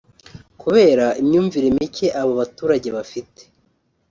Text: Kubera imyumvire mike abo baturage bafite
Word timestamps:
Kubera 0.61 1.05
imyumvire 1.21 1.67
mike 1.77 2.07
abo 2.21 2.31
baturage 2.39 2.87
bafite 2.97 3.41